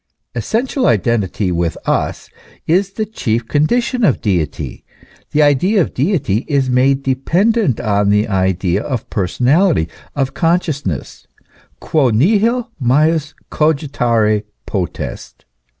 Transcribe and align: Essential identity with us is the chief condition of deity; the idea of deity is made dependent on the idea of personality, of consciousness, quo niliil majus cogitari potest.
Essential 0.33 0.87
identity 0.87 1.51
with 1.51 1.77
us 1.85 2.27
is 2.65 2.93
the 2.93 3.05
chief 3.05 3.47
condition 3.47 4.03
of 4.03 4.19
deity; 4.19 4.83
the 5.29 5.43
idea 5.43 5.79
of 5.79 5.93
deity 5.93 6.43
is 6.49 6.71
made 6.71 7.03
dependent 7.03 7.79
on 7.79 8.09
the 8.09 8.27
idea 8.27 8.81
of 8.81 9.11
personality, 9.11 9.87
of 10.15 10.33
consciousness, 10.33 11.27
quo 11.79 12.09
niliil 12.11 12.69
majus 12.81 13.35
cogitari 13.51 14.45
potest. 14.65 15.45